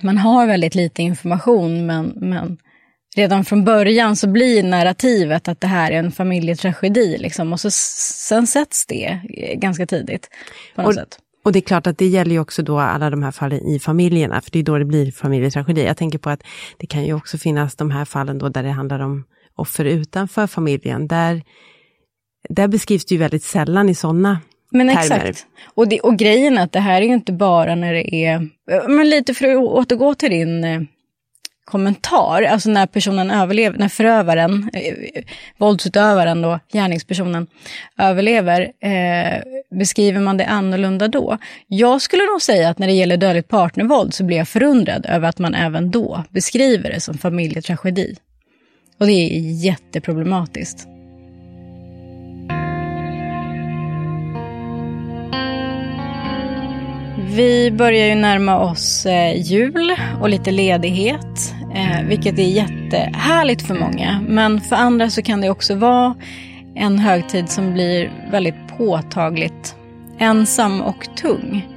[0.03, 2.59] man har väldigt lite information, men, men
[3.17, 7.19] redan från början så blir narrativet att det här är en familjetragedi.
[7.19, 10.29] Liksom, och så sen sätts det eh, ganska tidigt
[10.75, 11.19] på något Och- sätt.
[11.45, 13.79] Och det är klart att det gäller ju också då alla de här fallen i
[13.79, 15.85] familjerna, för det är då det blir familjetragedi.
[15.85, 16.43] Jag tänker på att
[16.79, 19.25] det kan ju också finnas de här fallen då där det handlar om
[19.55, 21.09] offer utanför familjen.
[21.09, 21.43] Där,
[22.49, 25.01] där beskrivs det ju väldigt sällan i sådana Men termer.
[25.03, 25.47] exakt.
[25.75, 28.35] Och, det, och grejen är att det här är ju inte bara när det är...
[28.71, 30.81] eh, Men lite för att återgå till din eh,
[31.65, 35.23] kommentar, alltså när personen överlever, när förövaren, eh,
[35.59, 37.47] våldsutövaren då, gärningspersonen,
[37.99, 39.43] överlever, eh,
[39.79, 41.39] beskriver man det annorlunda då?
[41.67, 45.29] Jag skulle nog säga att när det gäller dödligt partnervåld så blir jag förundrad över
[45.29, 48.17] att man även då beskriver det som familjetragedi.
[49.01, 50.87] Och det är jätteproblematiskt.
[57.29, 63.75] Vi börjar ju närma oss eh, jul och lite ledighet, eh, vilket är jättehärligt för
[63.75, 64.25] många.
[64.29, 66.15] Men för andra så kan det också vara
[66.75, 69.77] en högtid som blir väldigt påtagligt
[70.19, 71.69] ensam och tung.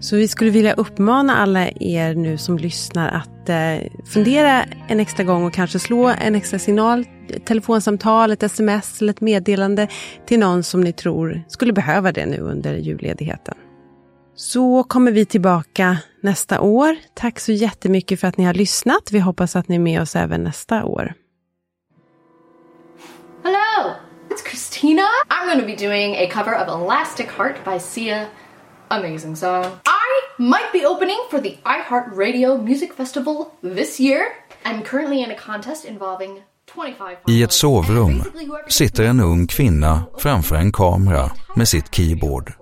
[0.00, 5.24] Så vi skulle vilja uppmana alla er nu som lyssnar att eh, fundera en extra
[5.24, 9.88] gång och kanske slå en extra signal, ett telefonsamtal, ett sms eller ett meddelande
[10.26, 13.54] till någon som ni tror skulle behöva det nu under julledigheten.
[14.38, 16.96] Så kommer vi tillbaka nästa år.
[17.14, 19.12] Tack så jättemycket för att ni har lyssnat.
[19.12, 21.14] Vi hoppas att ni är med oss även nästa år.
[23.42, 23.94] Hello,
[24.30, 25.02] it's Christina.
[25.28, 28.26] I'm going to be doing a cover of Elastic Heart by Sia.
[28.88, 29.64] Amazing song.
[29.64, 34.22] I might be opening for the iHeartRadio Music Festival this year.
[34.64, 36.42] I'm currently in a contest involving
[36.74, 38.22] 25 I ett sovrum
[38.68, 42.57] sitter en ung kvinna framför en kamera med sitt keyboard.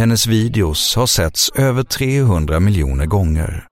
[0.00, 3.66] Hennes videos har setts över 300 miljoner gånger.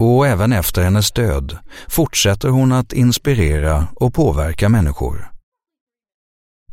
[0.00, 1.58] Och även efter hennes död
[1.88, 5.30] fortsätter hon att inspirera och påverka människor.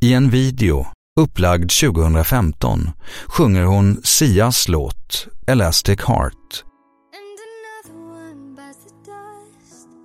[0.02, 0.88] I en video,
[1.20, 2.90] upplagd 2015,
[3.28, 6.64] sjunger hon Sias låt Elastic Heart.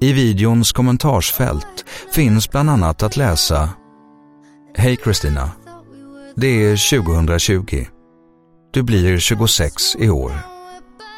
[0.01, 1.85] I videons kommentarsfält
[2.15, 3.69] finns bland annat att läsa
[4.77, 5.51] Hej Kristina.
[6.37, 7.94] Det är 2020.
[8.75, 10.33] Du blir 26 i år.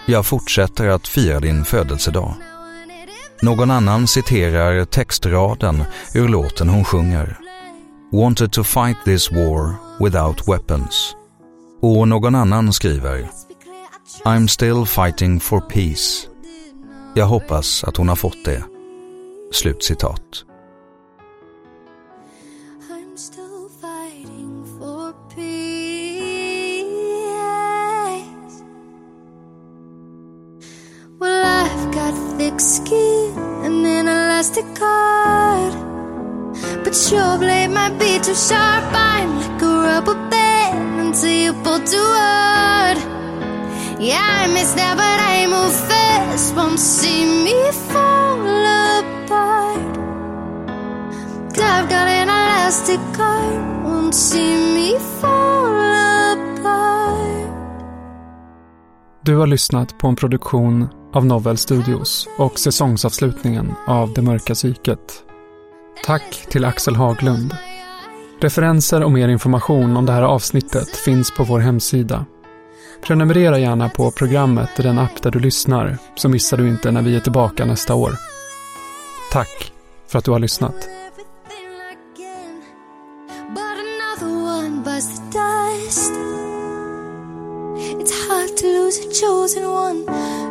[0.07, 2.35] Jag fortsätter att fira din födelsedag.
[3.43, 5.85] Någon annan citerar textraden
[6.15, 7.39] ur låten hon sjunger.
[8.13, 11.17] Wanted to fight this war without weapons.
[11.83, 13.29] Och någon annan skriver
[14.25, 16.29] I'm still fighting for peace.
[17.15, 18.65] Jag hoppas att hon har fått det.
[19.53, 20.45] Slutcitat.
[32.07, 33.33] Got thick skin
[33.65, 35.75] and an elastic heart.
[36.85, 38.85] But your blade might be too sharp.
[38.93, 42.99] I'm like a rubber band until you pull too hard.
[43.99, 46.55] Yeah, I miss that, but I move fast.
[46.57, 47.59] Won't see me
[47.91, 48.41] fall
[49.01, 49.95] apart.
[51.55, 53.85] Cause I've got an elastic heart.
[53.85, 55.75] Won't see me fall
[56.33, 57.51] apart.
[59.23, 65.23] Du har lyssnat på en produktion av Novel Studios och säsongsavslutningen av Det mörka psyket.
[66.05, 67.57] Tack till Axel Haglund.
[68.41, 72.25] Referenser och mer information om det här avsnittet finns på vår hemsida.
[73.07, 77.03] Prenumerera gärna på programmet i den app där du lyssnar så missar du inte när
[77.03, 78.13] vi är tillbaka nästa år.
[79.33, 79.73] Tack
[80.09, 80.89] för att du har lyssnat.
[88.91, 90.05] To a chosen one.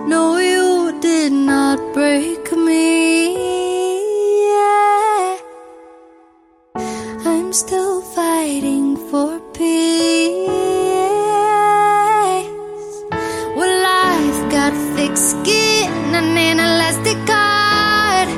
[0.09, 3.35] No, you did not break me.
[4.49, 5.37] Yeah.
[7.25, 10.49] I'm still fighting for peace.
[13.57, 18.29] Well, I've got thick skin and an elastic heart.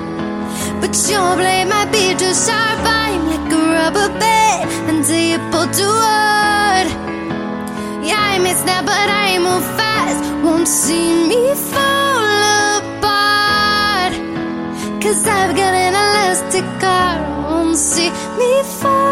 [0.80, 2.80] But your blade might be too sharp.
[2.84, 6.27] I'm like a rubber band until you pull too hard.
[10.68, 14.14] see me fall apart.
[15.02, 19.07] Cause I've got an elastic heart, won't see me fall